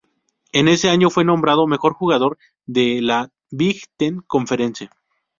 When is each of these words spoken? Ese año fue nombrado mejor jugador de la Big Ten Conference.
Ese 0.51 0.89
año 0.89 1.11
fue 1.11 1.25
nombrado 1.25 1.67
mejor 1.67 1.93
jugador 1.93 2.39
de 2.65 3.03
la 3.03 3.31
Big 3.51 3.83
Ten 3.97 4.21
Conference. 4.21 4.89